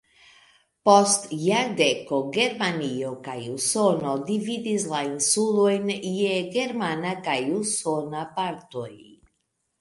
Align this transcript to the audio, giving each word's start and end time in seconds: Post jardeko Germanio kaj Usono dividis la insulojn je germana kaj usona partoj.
Post 0.89 1.25
jardeko 1.47 2.21
Germanio 2.37 3.11
kaj 3.27 3.35
Usono 3.57 4.13
dividis 4.31 4.87
la 4.95 5.03
insulojn 5.09 5.87
je 5.95 6.33
germana 6.57 7.13
kaj 7.29 7.37
usona 7.61 8.25
partoj. 8.41 8.91